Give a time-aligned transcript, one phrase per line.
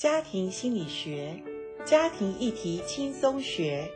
[0.00, 1.42] 家庭心理学，
[1.84, 3.90] 家庭议题轻松学。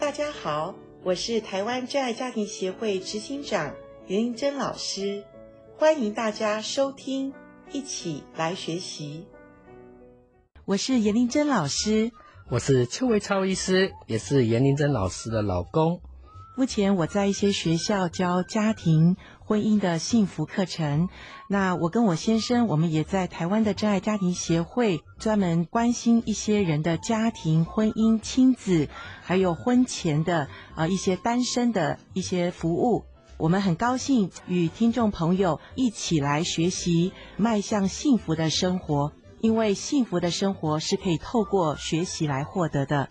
[0.00, 3.72] 大家好，我是台湾真爱家庭协会执行长
[4.08, 5.22] 严玲珍老师，
[5.78, 7.32] 欢迎大家收听，
[7.70, 9.28] 一起来学习。
[10.64, 12.10] 我是严玲珍老师，
[12.50, 16.00] 我是邱维超医师，也是严玲珍老师的老公。
[16.56, 19.16] 目前我在一些学校教家庭。
[19.46, 21.10] 婚姻的幸福课程，
[21.48, 28.88] 那我跟我先生，我们也在台湾的真爱家庭协会，专门关心一些人的家庭、婚姻、亲子，
[29.20, 33.04] 还有婚前的啊一些单身的一些服务。
[33.36, 43.10] 我们很高兴与听众朋友一起来学习，迈向幸福的生活，因为幸福的生活是可以透过学习来获得的。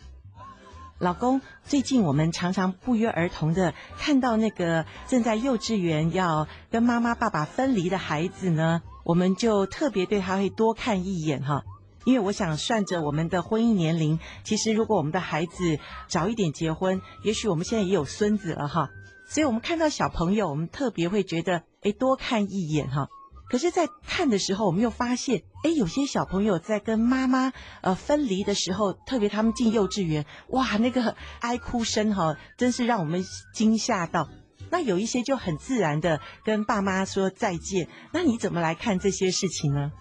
[1.04, 11.62] 老公，最近我们常常不约而同的看到那个正在幼稚园要跟妈妈爸爸分离的孩子呢，我们就特别对他会多看一眼哈。
[12.06, 18.90] 因为我想算着我们的婚姻年龄，其实如果我们的孩子早一点结婚，也许我们现在也有孙子了哈。
[19.28, 23.10] 所以我们看到小朋友，我们特别会觉得诶，多看一眼哈。
[23.54, 33.24] 可是，在看的时候，我们又发现，哎，有些小朋友在跟妈妈呃分离的时候，特别他们进幼稚园，哇， 那个哀哭声哈，真是让我们
[33.54, 34.28] 惊吓到。
[34.72, 37.88] 那有一些就很自然的跟爸妈说再见。
[38.12, 39.92] 那你怎么来看这些事情呢？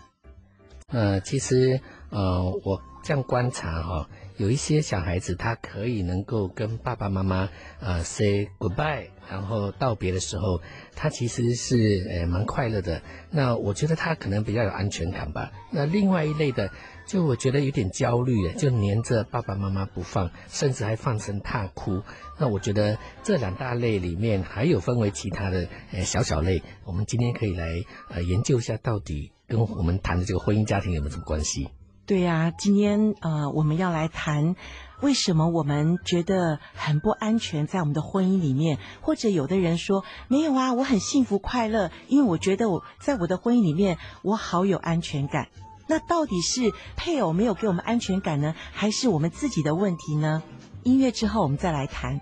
[0.87, 1.79] 呃，其实
[2.09, 7.49] 呃，我这样观察哈、有一些小孩子他可以能够跟爸爸妈妈
[7.81, 9.07] 呃 say goodbye。
[9.31, 10.61] 然后道别的时候，
[10.95, 13.01] 他其实是呃蛮快乐的。
[13.31, 15.53] 那我觉得他可能比较有安全感吧。
[15.71, 16.71] 那另外一类的，
[17.07, 22.03] 就我觉得有点焦虑，就黏着爸爸妈妈不放，甚至还放声大哭。
[22.39, 31.69] 那我觉得这两大类里面还有分为其他的呃小小类，我们今天可以来呃研究一下，到底跟我们谈的这个婚姻家庭有没有什么关系？
[32.05, 34.57] 对呀、今天呃我们要来谈。
[35.01, 38.79] 为什么我们觉得很不安全在我们的婚姻里面？
[39.01, 45.49] 或者有的人说没有啊，我很幸福快乐，因为我觉得我在我的婚姻里面我好有安全感。
[45.89, 50.43] 那到底是配偶没有给我们安全感呢，还是我们自己的问题呢？
[50.85, 52.21] 音乐之后我们再来谈。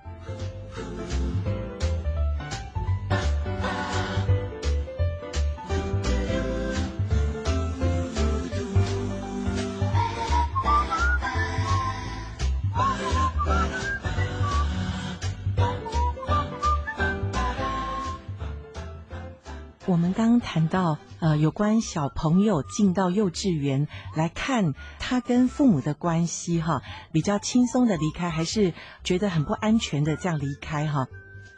[19.90, 26.80] 我们刚谈到，呃，有关小朋友进到幼稚园来看他跟父母的关系，哈，
[27.10, 31.08] 比较轻松的离开，还是觉得很不安全的这样离开，哈。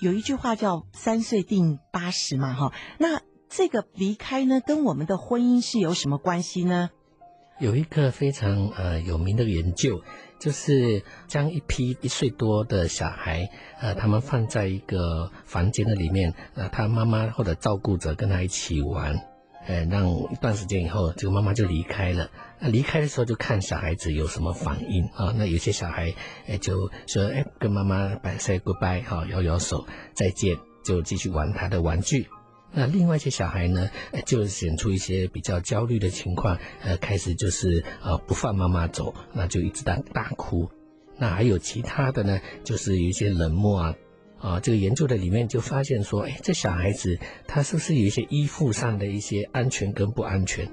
[0.00, 2.72] 有一句话叫“三岁定八十”嘛，哈。
[2.96, 3.20] 那
[3.50, 6.88] 这个离开呢，跟我们的婚姻是有什么关系呢？
[7.60, 10.02] 有一个非常呃有名的研究。
[10.40, 13.48] 就是将一批一岁多的小孩，
[13.80, 19.14] 呃，他们放在一个房间的里面，那他妈妈或者照顾者跟他一起玩，
[19.68, 22.28] 呃，让一段时间以后，这个妈妈就离开了。
[22.58, 25.32] 那离开的时候就看小孩子有什么反应啊。
[25.36, 26.12] 那有些小孩，
[26.48, 32.26] 哎，就说，哎，跟妈妈拜 say goodbye，哈，摇摇手再见，就继续玩他的玩具。
[32.74, 33.90] 那另外一些小孩呢，
[34.24, 40.70] 就显出一些比较焦虑的情况，呃，开始就是呃不放妈妈走，那就一直在大哭。
[41.18, 43.94] 那还有其他的呢，就是有一些冷漠啊，
[44.38, 50.70] 啊，这个研究的里面就发现说，哎，这小孩子他是不是有一些依附上的一些安全跟不安全？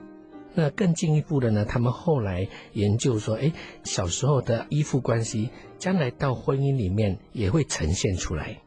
[0.56, 3.52] 那更进一步的呢，他们后来研究说，哎，
[3.84, 8.62] 小时候的依附关系，将来到婚姻里面也会呈现出来。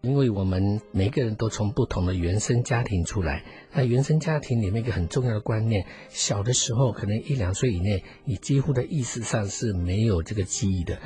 [0.00, 10.98] 因为我们每个人都从不同的原生家庭出来，那原生家庭里面一个很重要的观念，小的时候可能一两岁以内，你几乎的意识上是没有这个记忆的，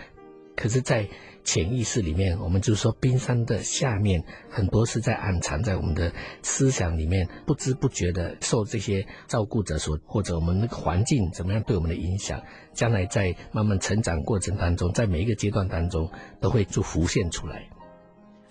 [0.54, 1.08] 可是，在
[1.42, 12.40] 潜意识里面，我们就是说冰山的下面很多是在暗藏在我们的思想里面，不知不觉的受这些照顾者所或者我们那个环境怎么样对我们的影响，
[12.74, 17.70] 将来在慢慢成长过程当中，在每一个阶段当中都会就浮现出来。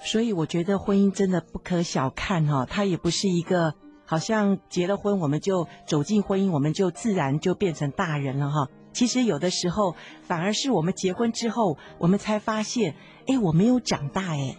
[0.03, 3.75] 所以我觉得婚姻真的不可小看哈，它也不是一个
[4.05, 8.67] 好像结了婚我们就走进婚姻，我们就自然就变成大人了哈。
[8.93, 12.95] 其实有的时候反而是我们结婚之后，我们才发现，
[13.27, 14.55] 哎，我没有长大哎，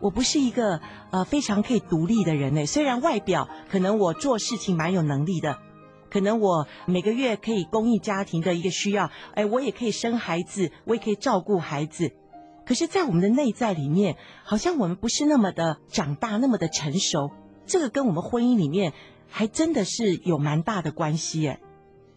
[0.00, 0.80] 我不是一个
[1.12, 2.66] 呃非常可以独立的人哎。
[2.66, 5.58] 虽然外表可能我做事情蛮有能力的，
[6.10, 12.10] 可能我每个月可以供应家庭的一个需要，哎，我也可以生孩子，我也可以照顾孩子。
[12.70, 17.32] 可是，在我们的内在里面，好像我们不是那么的长大，那么的成熟。
[17.66, 18.92] 这个跟我们婚姻里面
[19.28, 21.58] 还真的是有蛮大的关系诶。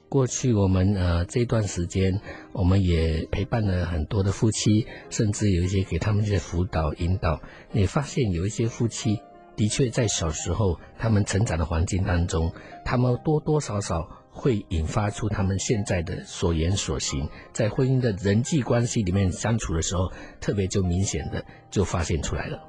[0.09, 2.21] 过去我们呃这段时间，
[2.51, 7.41] 我们也陪伴了很多的夫妻，甚至有一些给他们一些辅导引导。
[7.71, 9.19] 你发现有一些夫妻
[9.55, 12.53] 的确在小时候他们成长的环境当中，
[12.85, 22.59] 他们多多少少会引发出他们现在的所言所行，在婚姻的人际关系里面相处的时候，特别就明显的就发现出来了。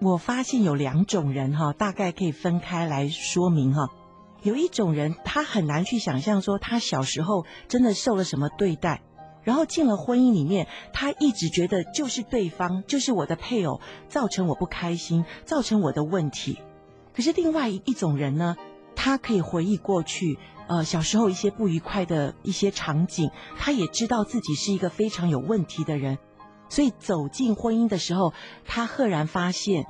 [0.00, 3.88] 我发现有两种人哈，大概可以分开来说明哈。
[4.42, 9.02] 有一种人，他很难去想象说他小时候真的受了什么对待，
[9.42, 16.58] 然后进了婚姻里面，他一直觉得就是对方，就是我的配偶，造成我不开心，造成我的问题。
[17.14, 18.56] 可是另外一种人呢，
[18.96, 26.18] 他可以回忆过去，呃，小时候一些不愉快的一些场景，他也知道自己是一个非常有问题的人，
[26.68, 28.32] 所以走进婚姻的时候，
[28.64, 29.86] 他赫然发现，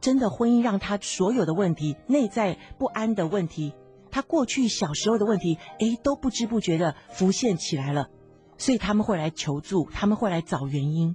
[0.00, 3.72] 真的婚姻让他所有的问题、内在不安的问题。
[4.10, 8.08] 他过去小时候的问题，诶，都不知不觉的浮现起来了，
[8.56, 11.14] 所以他们会来求助，他们会来找原因。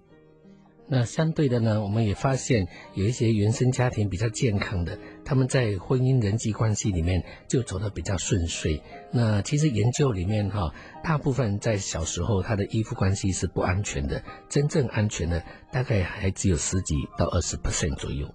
[0.88, 8.82] 那相对的呢，我们也发现有一些原生家庭比较健康的，他们在婚姻人际关系里面就走得比较顺遂。
[9.12, 18.34] 那其实研究里面哈，大部分在小时候他的依附关系是不安全的，真正安全的大概还只有十几到二十 percent 左右。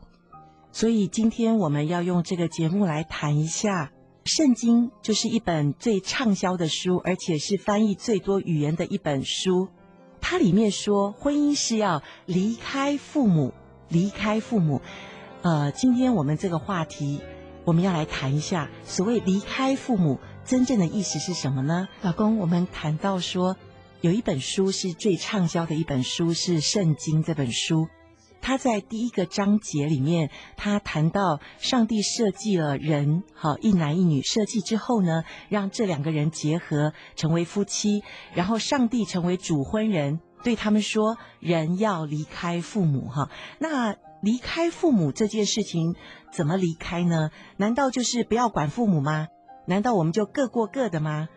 [0.73, 3.93] 所以今天我们要用这个节目来谈一下。
[4.25, 9.69] 圣经就是一本最畅销的书，而且是翻译最多语言的一本书。
[10.21, 13.53] 它里面说，婚姻是要离开父母，
[13.89, 14.81] 离开父母。
[15.43, 17.21] 呃，今天我们这个话题，
[17.65, 21.89] 我们要来谈一下，所谓离开父母，真正的意思是什么呢？
[22.03, 23.57] 老公，我们谈到说，
[24.01, 27.89] 有一本书是最畅销的一本书，是圣经这本书。
[28.41, 38.03] 他在第一个章节里面，他谈到上帝设计了人，好，一男一女设计之后呢，让这两个人结合成为夫妻，
[38.35, 45.95] 然后上帝成为主婚人，对他们说，人要离开父母，哈，那离开父母这件事情
[46.33, 47.31] 怎么离开呢？
[47.57, 49.29] 难道就是不要管父母吗？
[49.67, 51.29] 难道我们就各过各的吗？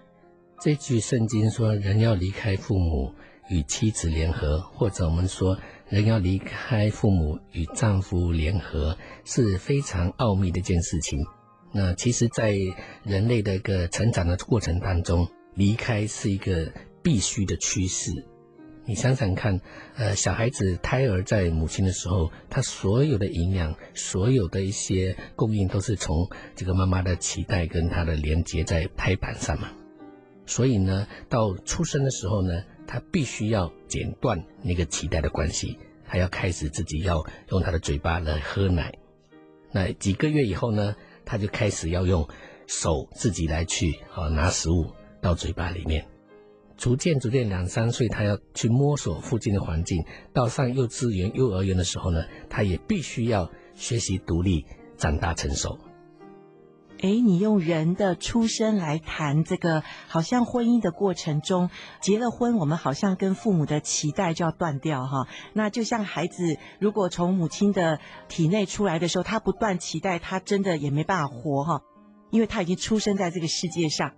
[0.61, 3.13] 这句圣经说，人要离开父母，
[3.49, 5.57] 与妻子联合，或者我们说。
[5.91, 11.19] 人要离开父母与丈夫联合，是非常奥秘的一件事情。
[11.73, 12.55] 那其实，在
[13.03, 16.71] 人类的一个成长的过程当中，离开是一个
[17.03, 18.09] 必须的趋势。
[18.85, 19.59] 你想想看，
[19.95, 29.67] 呃，小孩子胎儿在母亲的时候，他所有的营养，所有的一些供应，都是从这个妈妈的脐带跟他的连接在胎盘上嘛。
[30.45, 38.93] 所以呢，到出生的时候呢，他必须要剪断那个脐带的关系，他要开始自己要用他的嘴巴来喝奶。
[39.71, 40.93] 那几个月以后呢，
[41.23, 42.27] 他就开始要用
[42.67, 44.91] 手自己来去啊拿食物
[45.21, 46.05] 到嘴巴里面。
[46.75, 50.03] 逐渐逐渐两三岁，他要去摸索附近的环境。
[50.33, 54.65] 到上幼稚园、幼儿园的时候呢，他也必须要学习独立、
[54.97, 55.79] 长大成熟。
[57.01, 65.27] 哎，你用人的出生来谈这个，好像婚姻的过程中，结了婚，我们好像跟父母的脐带就要断掉哈。
[65.53, 71.81] 那就像孩子，如果从母亲的体内出来的时候，他不断脐带，他真的也没办法活哈，
[72.29, 74.11] 因为他已经出生在这个世界上，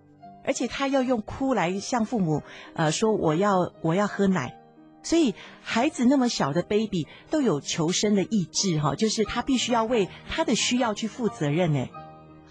[0.44, 2.44] 而且他要用哭来向父母
[2.76, 4.58] 呃说我要我要喝奶，
[5.04, 11.90] 所以孩子那么小的 baby 都有求生的意志哈，就是他必须要为他的需要去负责任哎。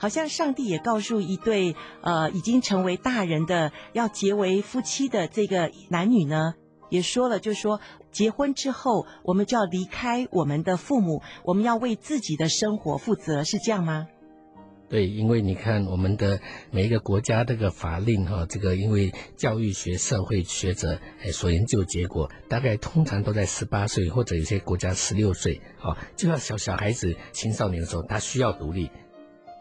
[0.02, 6.54] 好像上帝也告诉一对呃已经成为大人的要结为夫妻的这个男女呢，
[6.90, 7.80] 也说了，就说
[8.10, 14.08] 结婚之后我们就要离开我们的父母，我们要为自己的生活负责，是这样吗？
[14.88, 16.40] 对，因为你看我们的
[16.72, 20.98] 每一个国家这个法令哈，这个因为教育学、社会学者
[21.32, 28.90] 所研究结果，大概通常都在十八岁或者有些国家十六岁，啊，就要小小孩子青少年的时候，他需要独立。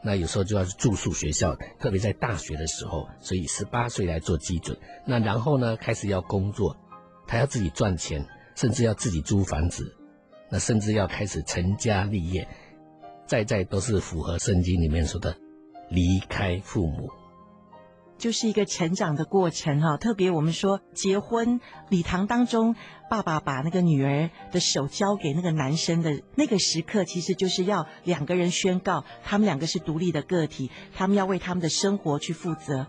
[0.04, 4.78] 那有时候就要住宿学校，特别在大学的时候，所以十八岁来做基准。
[5.06, 6.76] 那然后呢，开始要工作，
[7.28, 9.96] 他要自己赚钱，甚至要自己租房子，
[10.50, 12.48] 那甚至要开始成家立业，
[13.28, 15.36] 在在都是符合圣经里面说的
[15.90, 17.10] 离开父母。
[18.22, 21.60] 就是一个成长的过程哈，特别我们说结婚
[21.90, 22.76] 礼堂当中，
[23.10, 32.86] 爸爸把那个女儿的手交给那个男生的那个时刻，其实就是要两个人宣告他们两个是独立的个体，他们要为他们的生活去负责。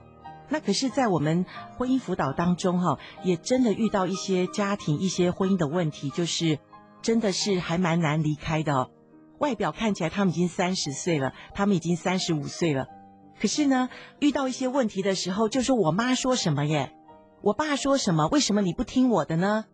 [0.50, 1.46] 那可是，在我们
[1.78, 6.58] 婚姻辅导当中哈，也真的遇到一些家庭、一些婚姻的问题，就是
[7.00, 8.90] 真的是还蛮难离开的哦。
[9.38, 12.84] 外表看起来他们已经三十岁了，他们已经三十五岁了。
[13.42, 13.88] 可是呢，
[14.20, 16.92] 遇到一些问题的时候，就说我妈说什么耶，
[17.40, 19.64] 我爸说什么，为什么你不听我的呢？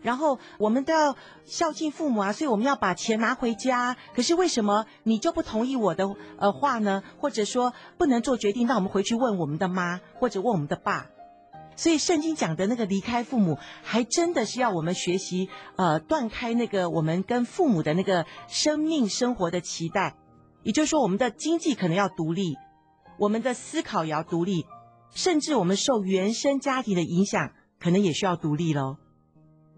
[0.00, 3.96] 然后我们都要孝敬父母啊，所以我们要把钱拿回家。
[4.16, 7.04] 可是为什么你就不同意我的呃话呢？
[7.18, 11.06] 或者说不能做决定，让我们回去问我们的妈，或者问我们的爸。
[11.76, 20.16] 所以圣经讲的那个离开父母，还真的是要我们学习呃断开那个我们跟父母的那个生命生活的期待。
[20.64, 22.56] 也就是说，我们的经济可能要独立，
[23.18, 24.66] 我们的思考也要独立，
[25.10, 28.96] 甚至我们受原生家庭的影响，可能也需要独立喽。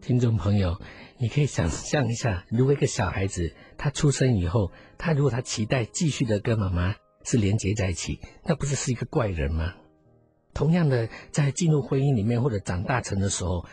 [0.01, 0.81] 听众朋友，
[1.19, 9.73] 你可以想象一下，如果一个小孩子他出生以后，他如果他期待继续的跟妈妈是连接在一起，那不是是一个怪人吗？
[10.53, 13.67] 同样的，在进入婚姻里面或者长大成的时候，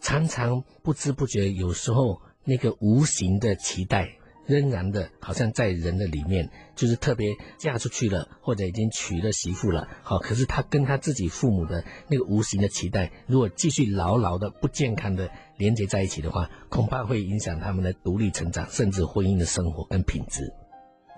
[0.00, 4.16] 常常不知不觉，有时候那个无形的期待。
[4.52, 20.52] 仍然的，好像在人的里面，就是特别嫁出去了，或者已经娶了媳妇了，好，可是他跟他自己父母的那个无形的期待，如果继续牢牢的、不健康的连接在一起的话，恐怕会影响他们的独立成长，甚至婚姻的生活跟品质。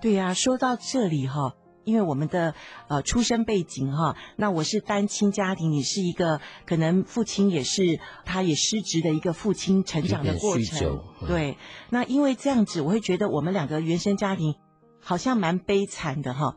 [0.00, 1.54] 对呀、说到这里哈。
[1.84, 2.54] 因为我们的
[2.88, 11.56] 呃出生背景哈，那我是单亲家庭，你是一个可能父亲也是他也失职的一个父亲成长的过程，嗯、对。
[11.90, 14.56] 那因为这样子，我会觉得我们两个原生家庭
[15.00, 16.56] 好像蛮悲惨的哈。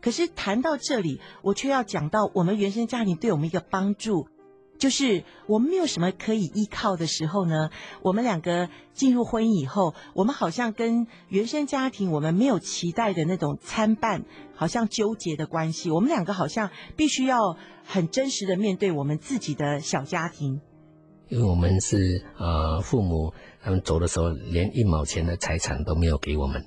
[0.00, 4.28] 可是谈到这里，我却要讲到我们原生家庭对我们一个帮助。
[4.78, 7.70] 就是我们没有什么可以依靠的时候呢，
[8.00, 14.24] 我们两个进入婚姻以后，我们好像跟原生家庭我们没有期待的那种参半，
[14.58, 15.88] 好像纠结的关系。
[15.88, 20.60] 我们两个好像必须要很真实的面对我们自己的小家庭，
[21.28, 26.66] 因为我们是呃父母他们走的时候连一毛钱的财产都没有给我们，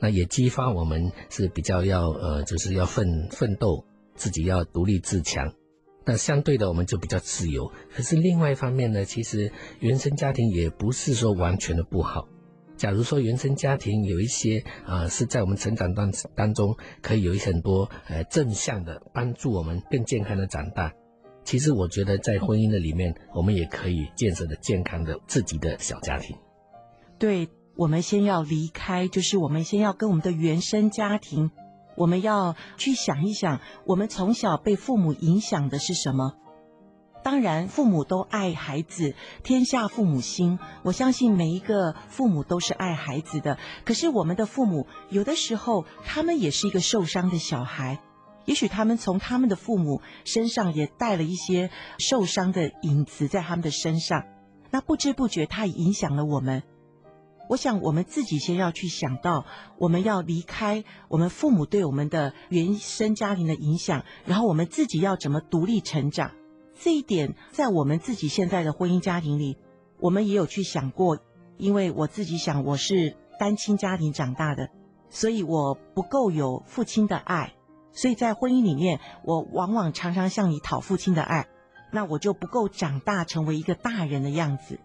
[0.00, 3.84] 那也激发我们是比较要呃就是要奋奋斗，
[4.16, 5.54] 自己要独立自强。
[6.04, 7.70] 那相对的，我们就比较自由。
[7.94, 12.26] 可是另外一方面呢，其实原生家庭也不是说完全的不好。
[12.78, 20.92] 假如说原生家庭有一些啊、呃，是在我们成长当当中可以有一些很多呃正向的帮助我们更健康的长大。
[21.44, 26.36] 其实我觉得在婚姻的里面，我们也可以建设的健康的自己的小家庭。
[27.18, 31.50] 对，我们先要离开，就是我们先要跟我们的原生家庭。
[31.96, 36.36] 我们要去想一想，我们从小被父母影响的是什么？
[37.30, 40.58] 当然，父母都爱孩子，天下父母心。
[40.82, 43.58] 我相信每一个父母都是爱孩子的。
[43.84, 48.00] 可是，我们的父母有的时候，他们也是一个受伤的小孩。
[48.46, 51.68] 也许他们从他们的父母身上也带了一些
[51.98, 54.24] 受伤的影子在他们的身上。
[54.70, 56.62] 那不知不觉，他也影响了我们。
[57.50, 59.44] 我想，我们自己先要去想到，
[59.76, 66.30] 我们要离开我们父母对我们的原生家庭的影响，然后我们自己要怎么独立成长。
[66.80, 69.58] 这一点，在我们自己现在的婚姻家庭里，
[69.98, 71.18] 我们也有去想过。
[71.56, 74.70] 因为我自己想，我是单亲家庭长大的，
[75.10, 77.54] 所以我不够有父亲的爱，
[77.92, 81.48] 所以在婚姻里面，我往往常常向你讨父亲的爱，
[81.90, 84.78] 那我就不够长大成为一个大人的样子。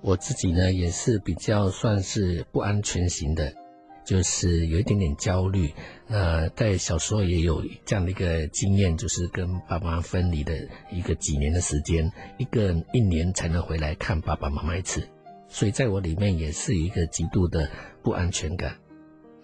[0.00, 3.52] 我自己呢，也是比较算是不安全型的，
[4.04, 5.72] 就是有一点点焦虑。
[6.06, 10.54] 那在小时候也有这样的一个经验，就是跟爸妈分离的
[10.90, 15.08] 一个几年的时间，一个一年才能回来看爸爸妈妈一次，
[15.48, 17.70] 所以在我里面也是一个极度的
[18.02, 18.76] 不安全感。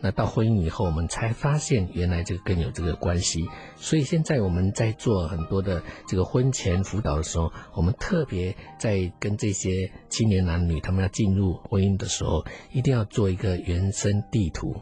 [0.00, 3.49] 那到婚姻以后，我们才发现原来这个更有这个关系。
[3.76, 14.76] 所以现在我们在做很多的这个婚前辅导的时候，我们特别在跟这些青年男女他们要进入婚姻的时候，一定要做一个原生地图、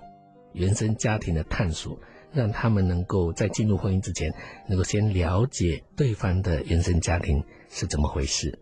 [0.53, 1.99] 原生家庭的探索，
[2.33, 4.35] 让他们能够在进入婚姻之前，
[4.69, 8.59] 能够先了解对方的原生家庭是怎么回事。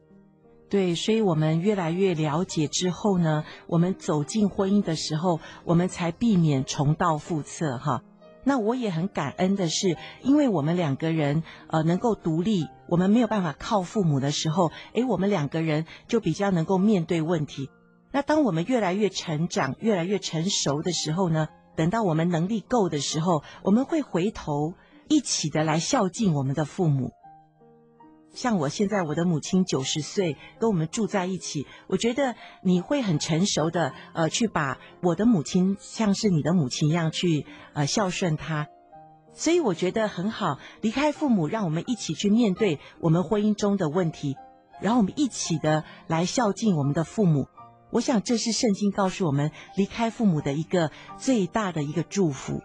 [0.74, 8.02] 对，所以我们越来越了解之后呢，我们走进婚姻的时候，我们才避免重蹈覆辙哈。
[8.42, 17.70] 那我也很感恩的是，因为我们两个人呃能够独立，我们没有办法靠父母的时候，诶，我们两个人就比较能够面对问题。
[18.10, 24.74] 那当我们越来越成长、越来越成熟的时候呢，等到我们能力够的时候，我们会回头
[25.06, 27.12] 一起的来孝敬我们的父母。
[28.34, 31.66] 像我现在，我的母亲九十岁，跟我们住在一起。
[31.86, 38.66] 我觉得你会很成熟的，呃，去把我的母亲像是你的母亲一样去，呃，孝顺她。
[39.32, 44.36] 所以我觉得很好，离开父母，让我们一起去面对我们婚姻中的问题，
[44.80, 47.46] 然后我们一起的来孝敬我们的父母。
[47.90, 52.60] 我想这是圣经告诉我们离开父母的一个最大的一个祝福。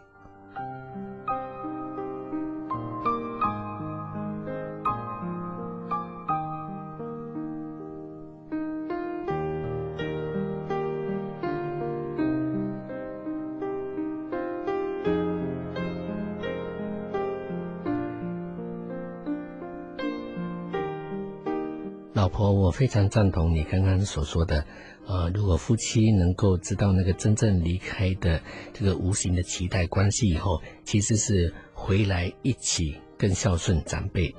[22.70, 24.64] 我非常赞同你刚刚所说的。
[25.08, 28.40] 呃，如果夫妻能够知道那个真正离开的
[28.74, 34.36] 这个无形的期待关系以后，其实是回来一起更孝顺长辈。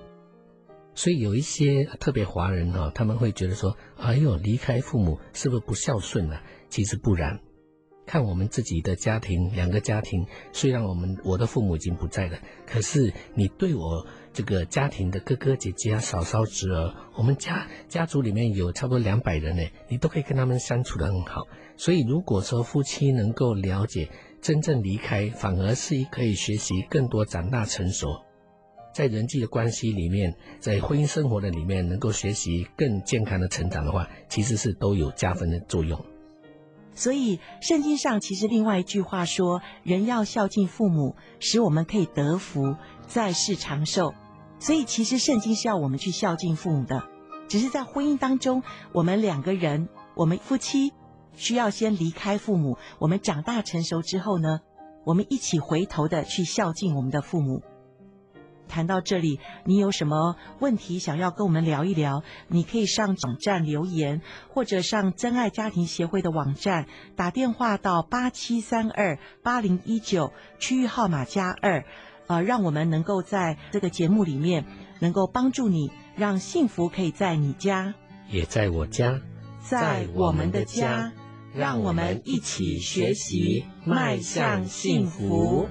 [0.94, 7.40] 所以有一些特别华人哈、哦，他们会觉得说：“哎呦，离开父母是不是不孝顺了？”其实不然。
[8.06, 21.46] 看我们自己的家庭，两个家庭，虽然我们我的父母已经不在了，可是你对我这个家庭的哥哥姐姐啊、嫂嫂侄儿，我们家家族里面有差不多两百人呢，你都可以跟他们相处得很好。
[21.76, 24.08] 所以如果说夫妻能够了解，
[24.40, 28.22] 真正离开反而是可以学习更多、长大成熟，
[28.94, 35.98] 在人际的关系里面，在婚姻生活的里面能够学习更健康的成长的话，其实是都有加分的作用。
[36.92, 42.76] 所以，圣经上其实另外一句话说：“人要孝敬父母，使我们可以得福，
[43.10, 44.14] 在世长寿。”
[44.58, 47.02] 所以，其实圣经是要我们去孝敬父母的。
[47.48, 48.62] 只是在婚姻当中，
[48.92, 50.92] 我们两个人，我们夫妻
[51.34, 52.78] 需要先离开父母。
[52.98, 54.60] 我们长大成熟之后呢，
[55.04, 57.62] 我们一起回头的去孝敬我们的父母。
[58.68, 62.22] 谈到这里，你有什么问题想要跟我们聊一聊？
[62.46, 64.22] 你可以上网站留言，
[64.54, 66.86] 或者上真爱家庭协会的网站
[67.16, 71.84] 打电话到八七三二八零一九，区域号码加二，
[72.30, 74.64] 呃，让我们能够在这个节目里面
[75.00, 77.92] 能够帮助你，让幸福可以在你家，
[78.30, 79.20] 也在我家，
[79.60, 81.10] 在我们的家，
[81.52, 85.68] 让我们一起学习迈向幸福。